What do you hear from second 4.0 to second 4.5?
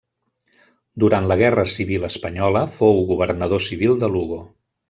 de Lugo.